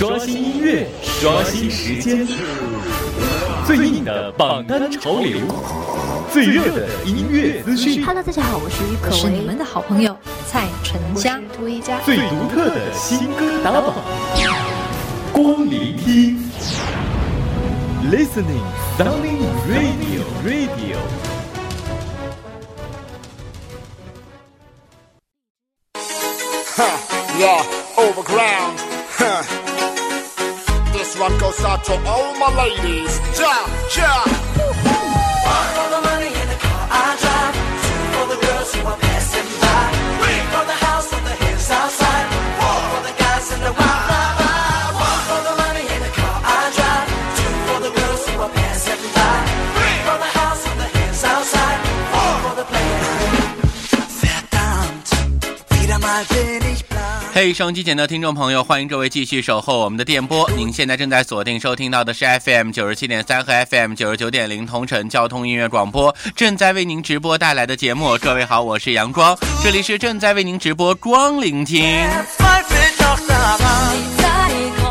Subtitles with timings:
[0.00, 2.26] 刷新音乐，刷新时间，
[3.66, 5.42] 最硬的榜单潮流，
[6.32, 8.02] 最热的音乐资讯。
[8.02, 10.16] Hello，大家好，我是于可是你们的好朋友
[10.48, 13.94] 蔡淳佳，涂一佳，最独特的新歌打榜，
[15.34, 16.50] 光聆听
[18.10, 18.64] ，Listening
[18.96, 20.96] Sounding Radio Radio。
[27.38, 27.62] Yeah,
[27.96, 28.89] overground.
[31.20, 33.20] One goes out to all my ladies.
[33.38, 33.52] Ja,
[33.94, 34.24] ja.
[35.76, 37.54] For the money in the car I drive.
[37.84, 39.84] Two for the girls who are passing by.
[40.16, 41.34] Three for the house on the.
[42.58, 44.96] Four for the guys in the wild.
[44.96, 47.08] One for the money in the car I drive.
[47.36, 49.36] Two for the girls who are passing by.
[49.76, 50.88] Three for the house on the.
[52.12, 52.64] Four for the.
[54.20, 55.08] Verdammt,
[55.68, 56.49] wieder mal.
[57.32, 60.50] 嘿，收音机前的听众朋友，欢迎各位继续守候我们的电波。
[60.56, 68.18] 您现在正在锁定收听到的是 FM 九十七点三和 FM 九十九点零同城交通音乐广播，正在为您直播带来的节目。
[68.18, 71.84] 各位好，我是杨光，这里是正在为您直播光聆听。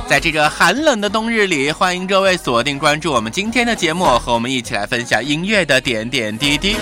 [0.07, 6.77] 在这个寒冷的冬日里，欢迎各位锁定关注我们今天的节目，和我们一起来分享音乐的点点滴滴。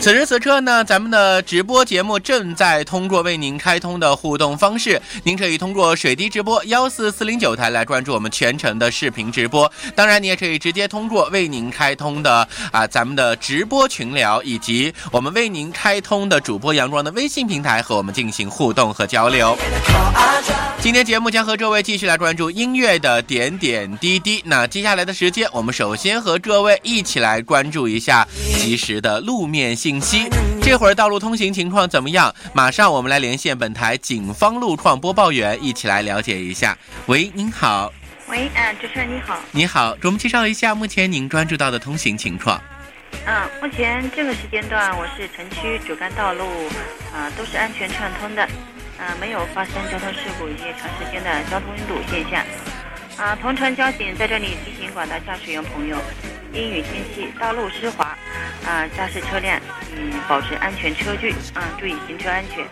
[0.00, 9.70] 此时此刻呢，咱们的直播节目正在通过为您开通的互动方式，您可以通过水滴直播幺四四零九台来关注我们全程的视频直播。
[9.94, 19.54] 当然，你也可以直接通过为您开通的啊咱们的直播群聊，以及我们为您开通的主播阳光的微信平台和我们进行互动和交流。
[20.80, 24.40] 今天节目将和各位继续来关注音乐的点点滴滴。
[24.46, 28.26] 那接下来的时间，我们首先和各位一起来关注一下
[28.58, 30.28] 及时的路面信息。
[30.60, 32.34] 这会儿道路通行情况怎么样？
[32.52, 36.76] 马上我们来连线本台警方路况播报员，一起来了解一下。
[37.06, 37.90] 喂，您好，
[38.28, 42.60] 喂，嗯、主持人你好，你好，给我们介绍一下目前您关注到的通行情况。
[43.26, 46.44] 嗯、目前这个时间段我市城区主干道路，
[47.14, 52.44] 啊、都是安全畅通的，啊、没有发生交通事故以及长时间的交通拥堵现象。
[53.16, 55.96] 啊、同城交警在这里提醒广大驾驶员朋友，
[56.52, 58.16] 阴雨天气道路湿滑，
[58.66, 59.60] 啊、驾驶车辆
[59.96, 62.66] 嗯保持安全车距，啊、注意行车安全。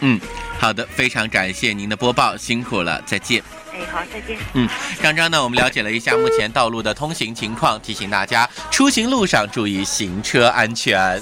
[0.00, 0.20] 嗯，
[0.58, 3.42] 好的，非常感谢您的播报，辛苦了，再见。
[3.72, 4.38] 哎，好，再见。
[4.52, 4.68] 嗯，
[5.02, 11.20] 刚刚呢，我们了解了一下目前道路的通行情况，提醒大家出行路上注意行车安全。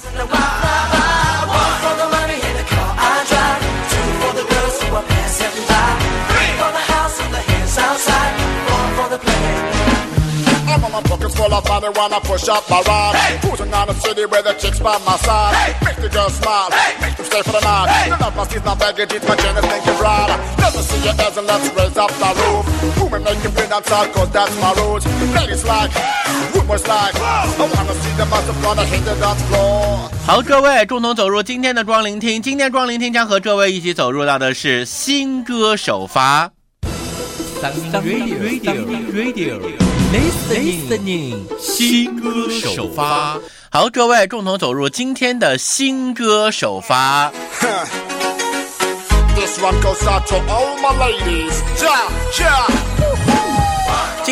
[10.93, 13.17] My pockets full of money when I push up my rod.
[13.41, 15.75] Cruising on the city with the chicks by my side.
[15.83, 16.69] Make the girls smile,
[17.01, 17.89] make them stay for the night.
[18.13, 20.29] None of my seats, not baggage, it's my Jenny's thinking right.
[20.61, 22.69] Let me see your hands and let's raise up the roof.
[23.01, 25.07] Women make you feel outside, cause that's my rules.
[25.35, 25.91] Ladies like,
[26.55, 30.11] rumors like, I wanna see the massive gonna hit the dance floor.
[30.27, 32.41] 好，各位共同走入今天的光聆听。
[32.43, 36.51] 今天光聆听将和各位一起走入到的是新歌首发。
[37.63, 38.39] Radio
[39.13, 43.41] Radio Listening 新歌首发。
[43.71, 47.33] 好，各位共同走入今天的新歌首发。
[49.35, 51.55] This one goes out to all my ladies.
[51.83, 52.92] Ja, ja.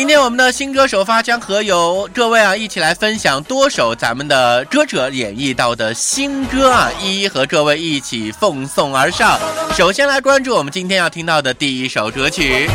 [0.01, 9.39] 今天我们的新歌首发将和有各位啊一起来分享多首咱们的歌者演绎到的新歌啊，一一和各位一起奉送而上。
[9.77, 12.67] 首先来关注我们今天要听到的第一首歌曲。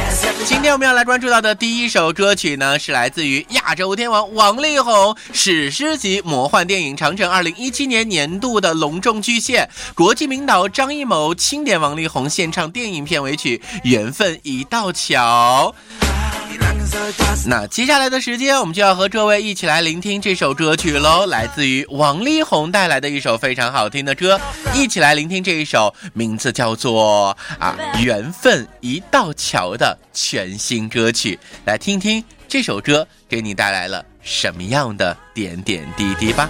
[0.45, 15.75] 今天我们要来关注到的第一首歌曲呢，是来自于亚洲天王王力宏史诗级魔幻电影《长城》二零一七年年度的隆重巨献，国际名导张艺谋钦点王力宏献唱电影片尾曲《缘分一道桥》。
[17.47, 24.41] 那接下来的时间，我们就要和各位一起来聆听这首歌曲喽，来自于王力宏带来的一首非常好听的歌，
[24.75, 36.49] 一起来聆听这一首名字叫做啊《缘分一道桥》的全新歌曲，来听听这首歌给你带来了什么样的点点滴滴吧。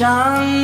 [0.00, 0.59] 想。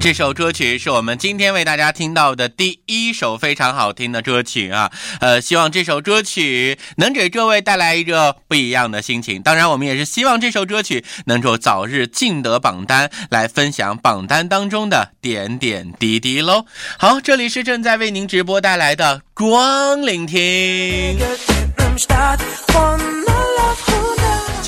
[0.00, 4.90] 这首歌曲是我们今天为大家听到的第一首非常好听的歌曲啊，
[5.20, 9.42] 呃，希望这首歌曲能给各位带来一个不一样的心情。
[9.42, 16.64] 当然，我们也是希望这首歌曲能够早日进得榜单，来分享榜单当中的点点滴滴喽。
[16.96, 21.18] 好，这里是正在为您直播带来的光聆听。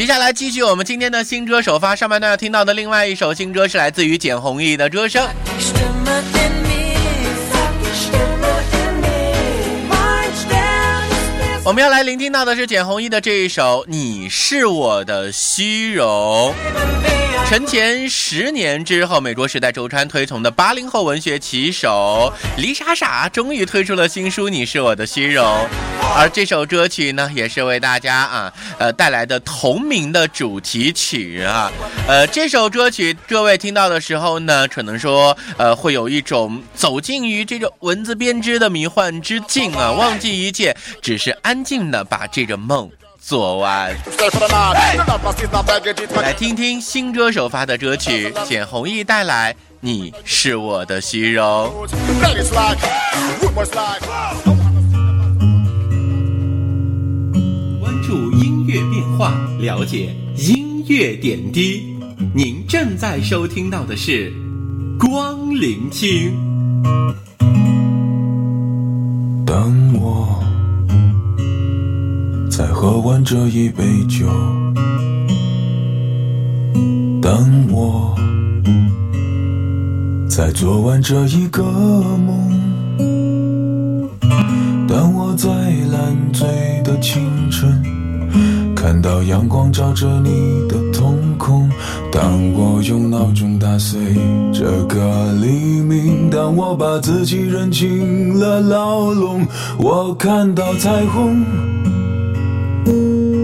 [0.01, 5.29] 接下来继续我们今天的新歌首发，上半段要听到的另外一首新歌是来自于简弘毅的歌声。
[11.63, 16.55] 我们要来聆听到的是简弘毅的这一首《你是我的虚荣》。
[17.47, 25.45] 陈前十年之后，美国《时代周刊》推崇的八零后文学旗手黎莎莎终于推出了新书《你是我的虚荣》，
[26.17, 31.71] 而这首歌曲呢，也是为大家啊呃带来的同名的主题曲啊。
[32.07, 42.91] 呃，这首歌曲各位听到的时候呢，可能说呃会有一种走进于这个文字编织的迷幻之境啊，忘记一切，只是安静的把这个梦。
[43.23, 43.95] 做完，
[46.23, 51.71] 来听听新歌首发的歌曲，简弘亦带来《你是我的虚荣》。
[58.71, 61.83] 乐变化，了解音乐点滴。
[62.33, 64.33] 您正在收听到的是
[64.99, 66.33] 光聆听。
[69.45, 70.41] 当我
[72.49, 74.27] 在喝完这一杯酒，
[77.21, 78.15] 当我
[80.29, 82.49] 在做完这一个梦，
[84.87, 85.49] 当我在
[85.91, 86.47] 烂醉
[86.85, 87.80] 的清晨
[88.91, 91.71] 看到阳光照着你的瞳孔，
[92.11, 94.01] 当我用闹钟打碎
[94.53, 99.47] 这个黎明，当我把自己扔进了牢笼，
[99.79, 101.45] 我看到彩虹。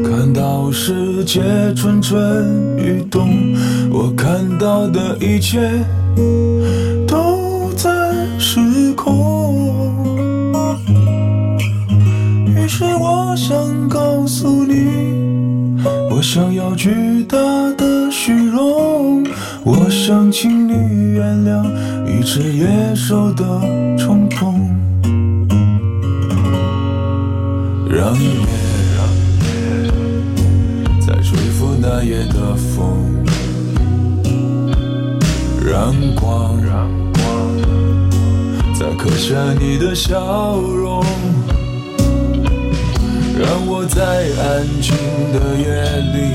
[0.03, 1.41] 看到世界
[1.77, 3.55] 蠢蠢欲动，
[3.93, 5.61] 我看到的一切
[7.07, 7.89] 都在
[8.37, 9.95] 失控。
[12.49, 15.06] 于是我想告诉你，
[16.29, 17.39] 想要巨大
[17.79, 19.25] 的虚荣，
[19.63, 20.73] 我想请你
[21.13, 21.65] 原谅
[22.05, 23.45] 一只野兽的
[23.97, 24.77] 冲动，
[27.89, 28.29] 让夜。
[31.01, 33.25] 在吹拂那夜的风，
[35.65, 36.61] 让光
[38.75, 41.05] 再刻下你的笑容，
[43.39, 44.97] 让我在安静
[45.31, 45.69] 的夜
[46.15, 46.33] 里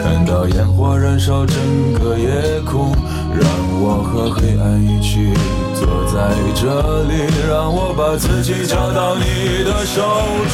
[0.00, 1.58] 看到烟火燃烧整
[1.92, 2.96] 个夜空，
[3.36, 3.44] 让
[3.78, 5.34] 我和黑暗一起
[5.74, 10.00] 坐在这里，让我把自己交到你的手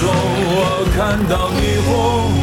[0.01, 0.11] 中，
[0.51, 2.35] 我看到霓虹。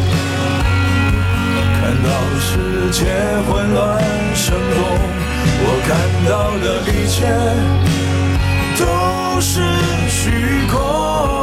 [1.81, 2.07] 看到
[2.39, 3.03] 世界
[3.49, 4.01] 混乱
[4.33, 4.79] 生动，
[5.63, 5.89] 我看
[6.29, 6.31] 到
[6.63, 7.27] 的一切
[8.79, 9.59] 都是
[10.07, 11.40] 虚空。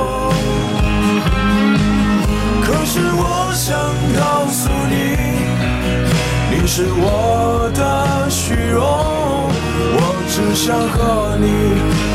[2.99, 3.79] 是我想
[4.19, 4.95] 告诉你，
[6.51, 9.97] 你是我的虚荣，我
[10.29, 11.47] 只想和你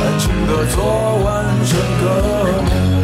[0.01, 0.83] 安静的做
[1.23, 1.25] 完
[1.65, 1.71] 整
[2.01, 2.05] 个
[2.63, 3.02] 梦。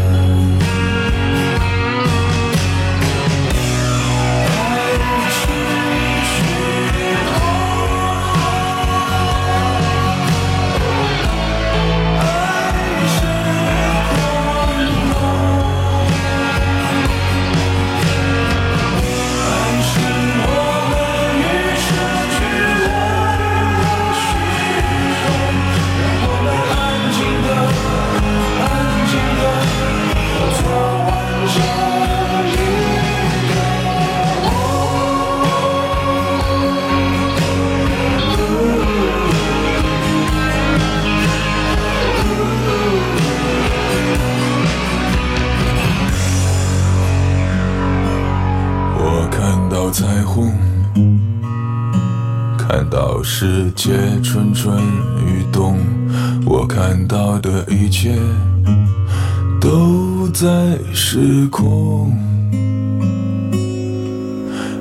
[60.41, 60.47] 在
[60.93, 62.13] 失控。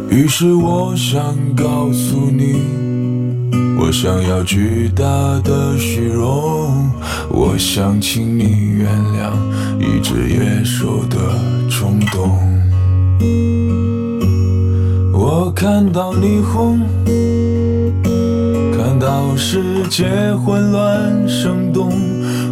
[0.09, 2.61] 于是我想告诉你，
[3.77, 5.03] 我想要巨大
[5.43, 6.89] 的虚荣，
[7.29, 9.33] 我想请你原谅
[9.81, 11.19] 一只野兽的
[11.69, 12.39] 冲动。
[15.13, 16.79] 我看到霓虹，
[18.77, 21.91] 看到世界混乱生动，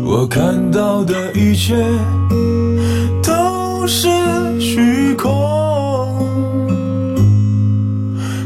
[0.05, 1.87] 我看到的一切
[3.87, 4.09] 是
[4.61, 5.31] 虚空。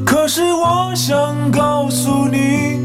[0.05, 2.79] 可是我想告诉你，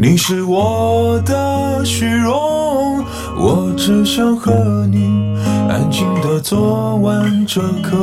[0.00, 3.04] 你是我的虚荣，
[3.38, 5.36] 我只想和你
[5.68, 7.96] 安静的做完这个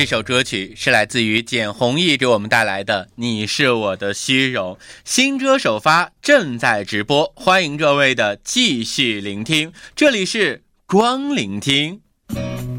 [0.00, 4.72] 这首歌曲是来自于简弘毅给我们带来的《你是我的虚荣》，
[5.04, 9.70] 新歌首发正在直播，欢迎各位的继续聆听。
[9.94, 12.00] 这里是光聆听。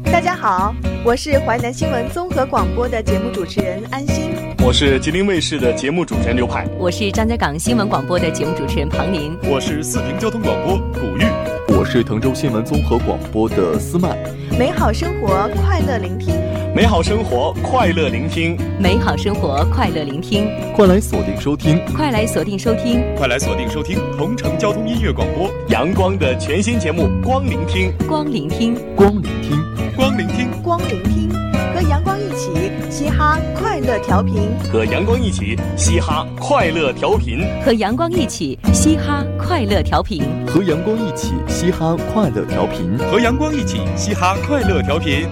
[0.06, 0.74] 大家好，
[1.04, 4.32] 我是淮南新闻综合广播的节目主持人安心。
[4.58, 11.22] 我是吉林卫视的节目主持人刘派，我是张家港新闻广播的节目主持人庞林，我是四平交通广播古玉，
[11.68, 14.18] 我是滕州新闻综合广播的思曼。
[14.58, 16.34] 美好生活，快乐聆听。
[16.74, 18.56] 美好生活，快乐聆听。
[18.80, 20.48] 美好生活，快乐聆听。
[20.74, 23.98] 快来锁定收听，快来锁定收听，快来锁定收听。
[24.16, 29.60] 同城交通音乐广播阳光的全新节目《光聆听》，光聆听，光聆听，
[29.94, 31.28] 光聆听，光聆听，
[31.74, 32.50] 和阳光一起
[32.88, 45.28] 嘻哈快乐调频，和阳光一起嘻哈快乐调频，和阳光一起嘻哈快乐调频，和阳光一起嘻哈快乐调频，和阳光一起嘻哈快乐调频。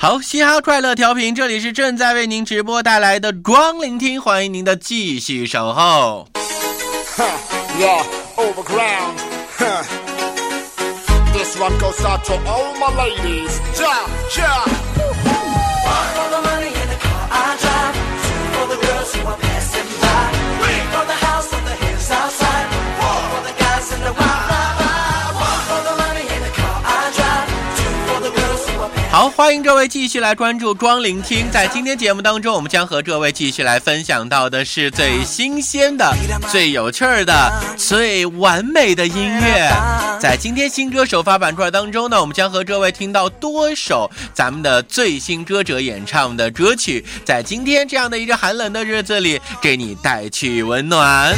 [0.00, 6.28] 好，嘻哈快乐调频，这里是正在为您直播带来的光聆听，欢迎您的继续守候。
[7.80, 8.04] Yeah,
[29.18, 31.50] 好，欢迎各位继续来关注光聆听。
[31.50, 36.14] 在今天节目当中，我们将和各位继续来分享到的是最新鲜的、
[36.52, 39.68] 最有趣的、最完美的音乐。
[40.20, 51.34] 在今天新歌首发板块当中呢，我们将和各位听到多首咱们的最新歌者演唱的歌曲，在今天这样的一个寒冷的日子里，给你带去温暖。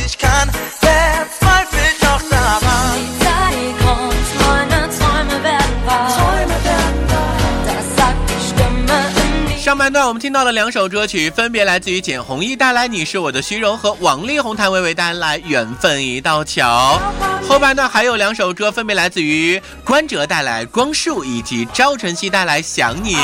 [9.80, 17.00] 半段我们听到了两首歌曲，分别来自于简弘亦带来《你是我的虚荣》和王力宏、谭维维带来《缘分一道桥》。
[17.48, 23.16] 后半段还有两首歌，分别来自于关喆带来《光束》以及赵晨曦带来《想你》。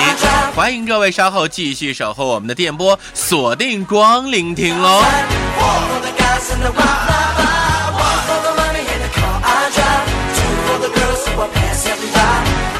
[0.55, 5.05] 欢迎各位稍后继续守候我们的电波，锁定光聆听喽。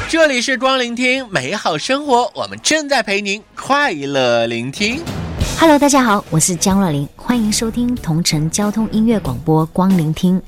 [0.09, 5.01] 这里是光聆听美好生活，我们正在陪您快乐聆听。
[5.59, 10.41] Hello，大家好，我是江若琳，欢迎收听同城交通音乐广播光聆听。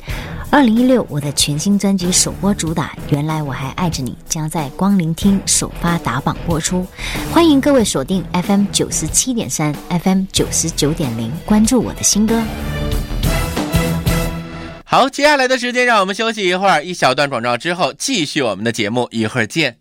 [0.50, 6.88] 二零一六，我的全新专辑首播主打《原来我还爱着你》将在光聆听首发打榜播出，
[7.34, 12.42] 欢迎各位锁定 FM 九十七点三、FM 九十九点零，关注我的新歌。
[14.92, 19.78] 好，接下来的时间让我们休息一会儿，一小段广告之后继续我们的节目，一会儿见。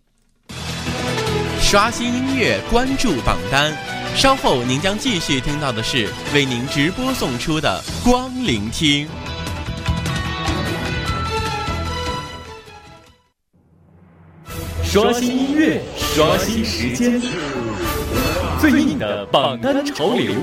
[1.59, 3.75] 刷新音乐，关注榜单，
[4.15, 9.09] 稍后您将继续听到的是为您直播送出的光聆听。
[14.83, 17.19] 刷新音乐，刷新时间，
[18.61, 20.35] 最硬的榜单潮流，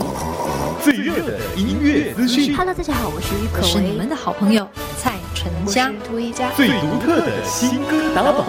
[0.87, 5.91] 最热的音乐资讯，Hello，大家好，我是于可为，是你们的好朋友蔡淳佳。
[6.07, 6.49] 涂一佳。
[6.53, 8.47] 最独特的新歌打榜，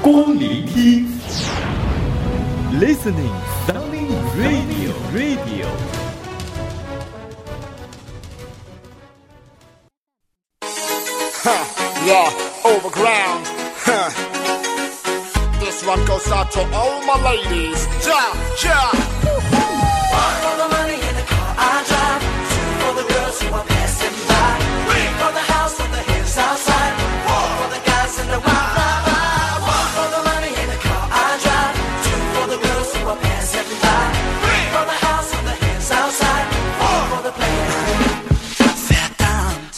[0.00, 1.06] 光聆听
[2.80, 3.34] ，Listening
[3.66, 5.66] Sounding Radio Radio。
[11.42, 11.66] Huh.
[12.06, 12.32] Yeah,
[12.64, 13.46] overground.
[13.84, 14.08] Huh.
[15.60, 17.86] This one goes out to all my ladies.
[18.06, 18.32] Yeah,
[18.64, 19.73] yeah.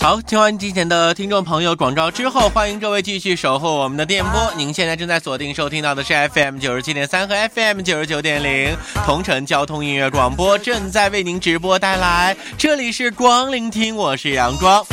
[0.07, 4.53] 好，听完之前的听众朋友广告之后，欢迎各位继续守候我们的电波。
[4.57, 12.37] 您现在正在锁定收听到的是 FM 九十七点三和 FM 九十九点零同城交通音乐广播，正在为您直播带来。
[12.57, 14.87] 这里是光聆听，我是阳光。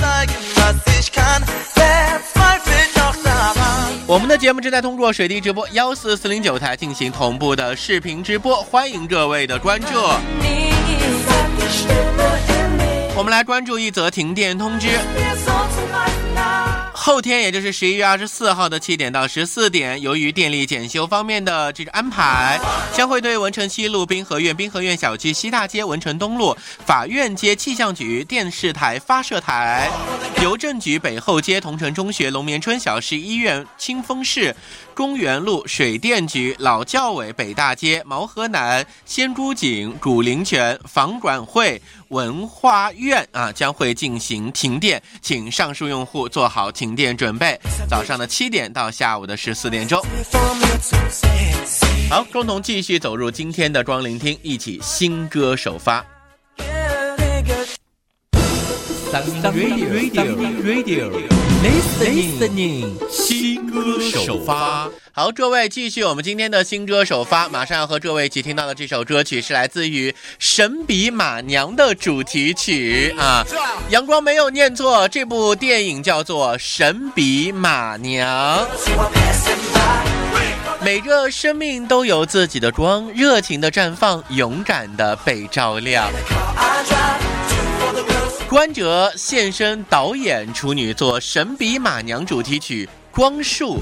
[4.07, 9.87] 我们的节目正在通过水滴直播幺四四零九台进行同步的视频直播，欢迎各位的关注。
[13.15, 14.87] 我们来关注一则停电通知。
[16.91, 22.59] 后天，也就是十一月二十四号的七点到十四点，由于电力检修方面的这个安排，
[22.93, 29.91] 将会对文城西路滨河苑滨河苑小区西大街、文城东路法院街气象局电视台发射台、
[30.41, 34.55] 邮政局北后街、同城中学、龙眠春小市医院、清风市
[34.95, 47.59] 公园路、水电局、老教委北大街、毛河南、仙姑井、古灵泉、房管会、文化院啊，将会进行停电，请上述用户做好停电准备。
[47.89, 50.01] 早上的七点到下午的十四点钟。
[52.09, 56.05] 好，共同继续走入今天的光聆听，一起新歌首发。
[59.13, 59.93] Radio
[60.63, 61.11] Radio
[61.61, 62.97] Listening.
[63.11, 64.89] 新歌首发。
[65.11, 73.13] 好，各位继续我们今天的新歌首发，马上要和各位一起听到的这首歌曲是来自于《神笔马娘》的主题曲。
[73.19, 73.45] 啊，
[73.91, 78.65] 阳光没有念错，这部电影叫做《神笔马娘》。
[80.81, 86.09] 每个生命都有自己的光，热情的绽放，勇敢的被照亮。
[88.53, 93.79] 关喆现身导演处女作《神笔马娘》主题曲《光束》。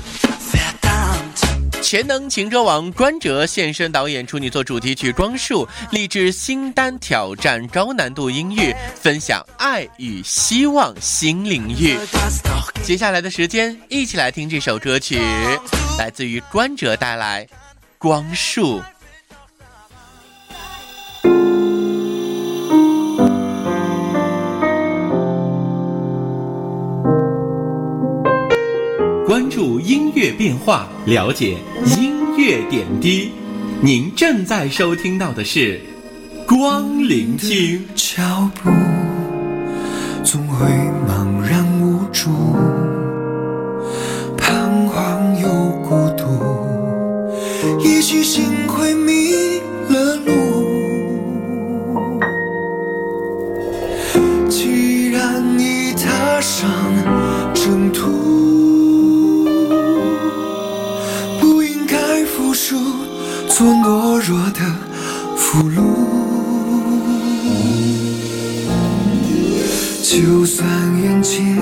[1.82, 11.98] 潜能情歌王关喆现身导演处女作主题曲《光束》，励志新单挑战高难度音域，分享爱与希望新领域。
[12.82, 15.20] 接下来的时间，一起来听这首歌曲，
[16.00, 17.46] 来自于关喆带来
[17.98, 18.80] 《光束》。
[29.91, 31.58] 音乐变化，了解
[31.97, 33.30] 音乐点滴。
[33.82, 35.82] 您正在收听到的是
[36.47, 37.86] 光聆听。
[37.93, 38.69] 脚步
[40.23, 40.65] 总会
[41.06, 42.30] 茫然无助，
[63.62, 64.62] 做懦弱的
[65.38, 65.84] 俘虏。
[70.02, 70.67] 就算
[71.00, 71.60] 眼前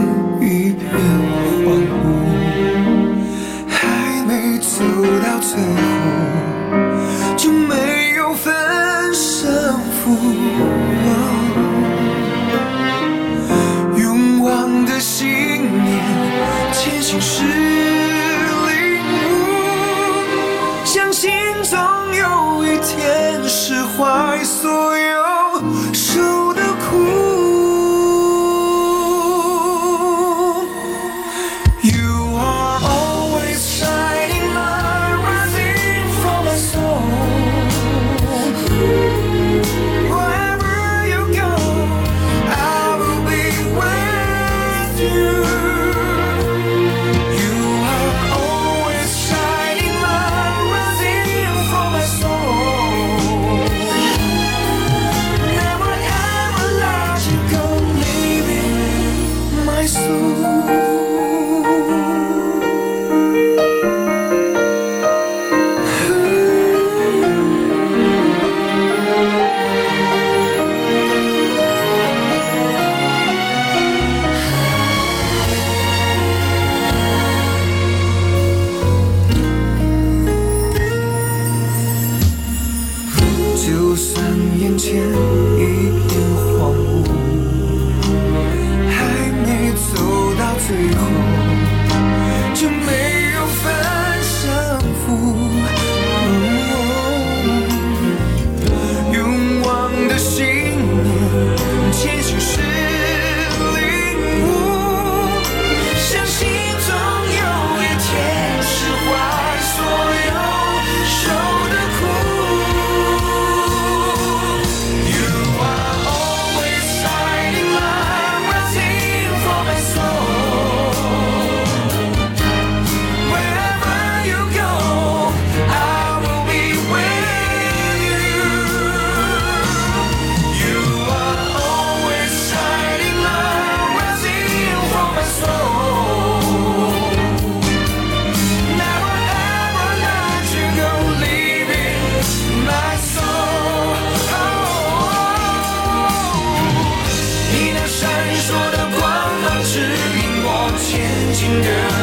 [151.39, 151.98] 进的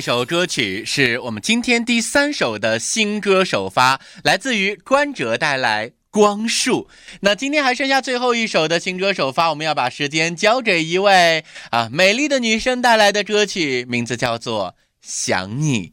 [0.00, 5.92] 这首歌曲是我们今天第三首的新歌首发，来自于关喆带来。
[6.08, 6.88] 光束，
[7.20, 14.68] 那今天还剩下最后一首的新歌首发，我们要把时间交给一位啊美丽的女生带来的歌曲，名字叫做
[15.02, 15.88] 《想你》。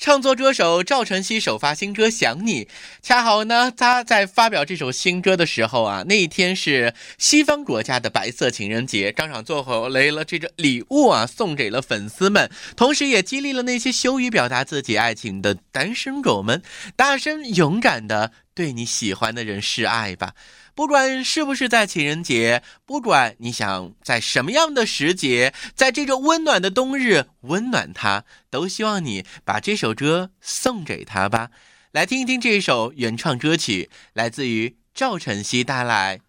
[0.00, 2.64] 唱作歌手赵晨曦首发新歌《想你》，
[3.02, 16.62] 恰好呢，他在发表这首新歌的时候啊，那一天是西方国家的白色情人节，当场做好来了这个礼物啊，送给了粉丝们，同时也激励了那些羞于表达自己爱情的单身狗们，
[16.96, 20.32] 大声勇敢的对你喜欢的人示爱吧。
[20.80, 31.50] 不管是不是在情人节，不管你想在什么样的时节，在这个温暖的冬日温暖他，都希望你把这首歌送给他吧。
[31.92, 36.16] 来听一听这首原创歌曲，来自于赵晨曦带来《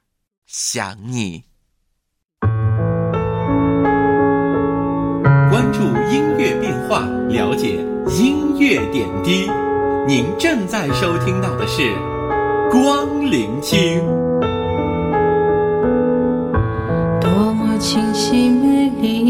[0.45, 1.45] 想你》。
[5.49, 5.79] 关注
[6.11, 7.77] 音乐变化，了解
[8.09, 9.49] 音乐点滴。
[10.05, 11.95] 您正在收听到的是
[12.69, 14.20] 光聆听。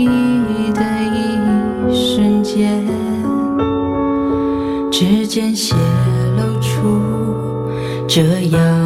[0.06, 0.82] 你的
[1.14, 1.18] 一
[1.94, 2.86] 瞬间，
[4.92, 5.76] 指尖泄
[6.38, 7.02] 露出
[8.08, 8.81] 这样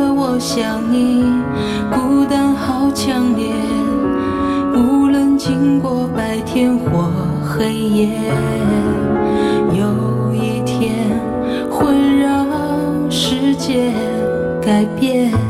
[0.00, 1.24] 我想你，
[1.90, 3.52] 孤单好强烈，
[4.74, 7.10] 无论经过白天或
[7.42, 8.08] 黑夜。
[9.72, 11.28] 有一天。
[11.70, 12.46] 会让
[13.10, 13.92] 世界
[14.60, 15.47] 改变。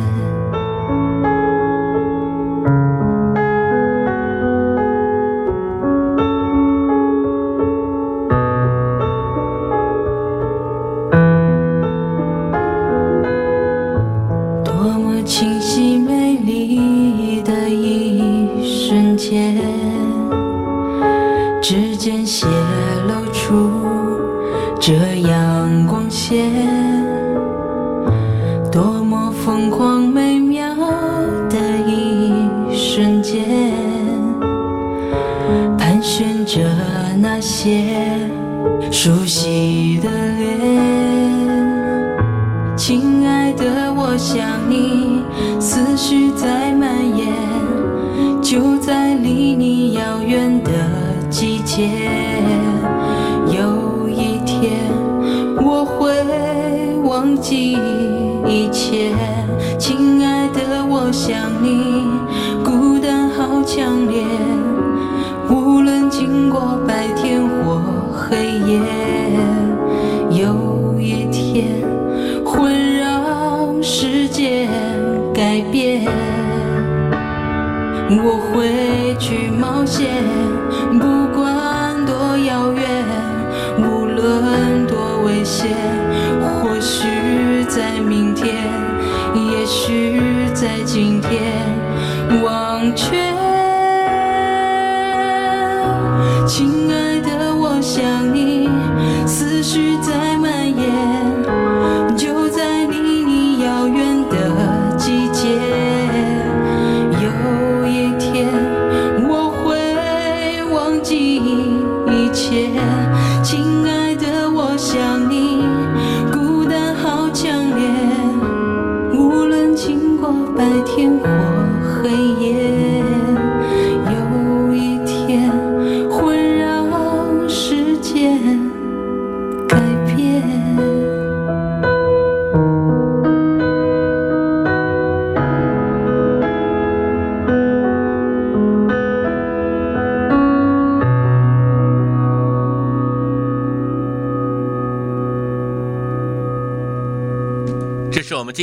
[90.68, 91.17] 爱情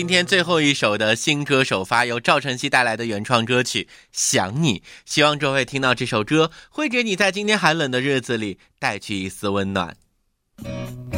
[0.05, 4.77] 今天最后一首的新歌首发，由赵晨曦带来的原创歌曲《想你》。
[5.03, 9.95] 希望各位听到这首歌，会给你在今天寒冷的日子里带去一丝温暖。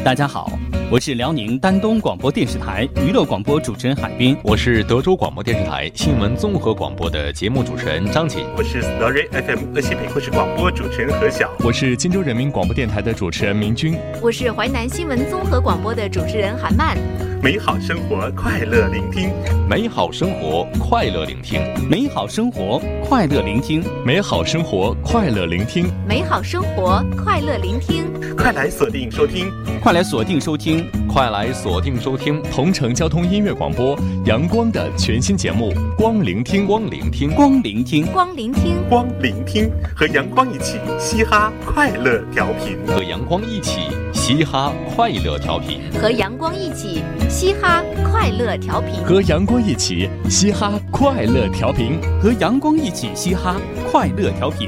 [0.06, 0.58] 大家好，
[0.90, 16.98] 我是辽宁丹东广播电视台娱乐广播主持人海滨，我是德州广播电视台新闻综合广播的节目主持人张琴，我是 Story FM 鄂西北故事广播主持人何晓，我是荆州人民广播电台的主持人明君，我是淮南新闻综合广播的主持人韩曼。
[17.42, 19.30] 美好生活，快乐聆听；
[19.70, 28.06] 美好生活，快乐聆听；美好生活，快乐聆听；美好生活，快乐聆听；美好生活，快乐聆听。
[28.36, 32.42] 快来锁定收听，快来锁定收听，快来锁定收听。
[32.52, 43.82] 同城交通音乐广播阳光的全新节目《光聆听》，光聆听，光聆听，光聆听，光聆听，和阳光一起嘻哈快乐调频，和阳光一起
[44.28, 53.56] 嘻哈快乐调频，和阳光一起嘻哈快乐调频，和阳光一起嘻哈快乐调频，和阳光一起嘻哈
[53.90, 54.68] 快乐调频。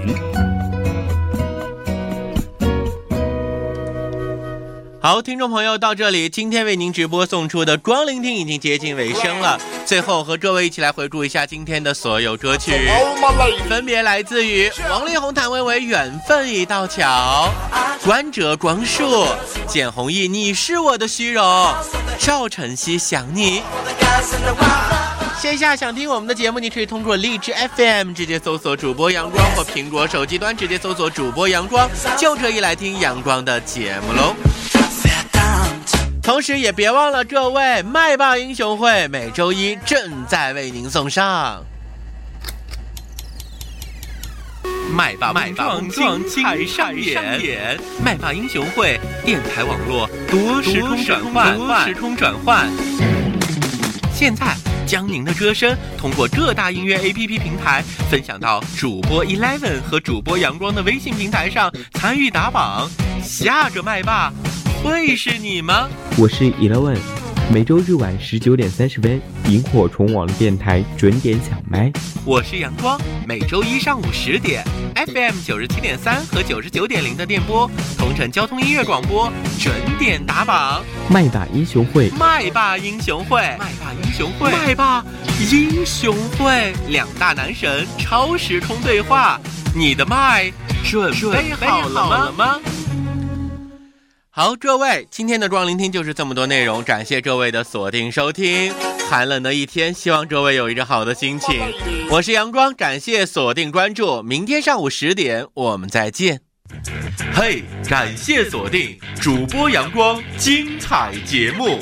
[5.02, 9.58] 好，听众朋友，到这里，今天为您直播送出的光聆听已经接近尾声了。
[9.86, 12.74] 最后和各位一起来回顾一下今天的所有歌曲，
[13.70, 17.50] 分别来自于王力宏、谭维维《缘分一道桥》，
[18.06, 19.26] 关喆、光束、
[19.66, 21.46] 简弘毅《你是我的虚荣》，
[22.20, 23.62] 赵晨曦《想你》。
[25.42, 34.36] 线下想听我们的节目，你可以通过荔枝 FM 直接搜索主播阳光，或苹果手机端直接搜索主播阳光，就可以来听阳光的节目喽。
[36.30, 41.66] 同时，也别忘了各位麦霸英雄会每周一正在为您送上
[44.92, 52.70] 麦霸麦霸碰撞精彩上演，麦霸英雄会电台网络多时空转换，多时空转换。
[54.14, 62.88] 现在将您的歌声通过各大音乐 APP 平台分享到主播 Eleven 和主播阳光的微信平台上，参与打榜。
[63.24, 64.32] 下个麦霸。
[64.84, 65.90] 会是你吗？
[66.18, 66.98] 我是 Eleven，
[67.52, 71.92] 每周日晚十九点三十分，萤火虫网络电台准点抢麦。
[72.26, 74.64] 我是阳光，每周一上午十点
[74.96, 80.82] ，FM 九十七点三和九十九点零的电波，同城交通音乐广播准点打榜。
[81.10, 85.04] 麦霸英雄会，麦霸英雄会，麦霸英雄会，麦霸
[85.52, 89.40] 英雄会，两大男神超时空对话，
[89.76, 90.50] 你的麦
[90.86, 92.60] 准备好了吗？
[94.40, 98.74] 好，各位，今天的光聆听就是这么多内容，感谢各位的锁定收听。
[99.10, 101.60] 寒冷的一天，希望各位有一个好的心情。
[102.10, 106.40] 我是阳光，感谢锁定关注，明天上午十点我们再见。
[107.34, 111.82] 嘿，感谢锁定主播阳光精彩节目，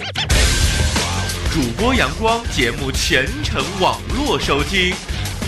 [1.54, 4.96] 主播阳光节目全程网络收听，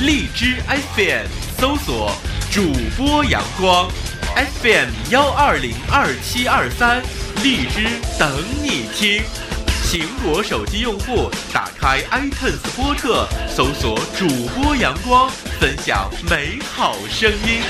[0.01, 0.57] 荔枝
[0.95, 1.25] FM
[1.57, 2.11] 搜索
[2.51, 3.89] 主播阳光。
[4.35, 7.01] FM 幺二零二七二三，
[7.43, 7.87] 荔枝
[8.17, 9.21] 等你听。
[9.83, 17.61] 苹果手机用户打开 iTunes 播客，搜索主播阳光，分享美好声音。